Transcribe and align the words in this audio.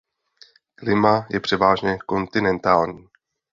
Klima 0.75 1.27
je 1.31 1.39
převážně 1.39 1.97
kontinentální. 2.05 3.07